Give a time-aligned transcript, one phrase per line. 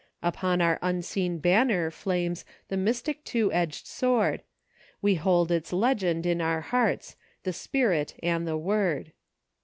[0.23, 4.41] Upon our unseen banner flames The mystic two edged sword;
[4.99, 9.11] We hold its legend in our hearts— "The Spirit and the Word."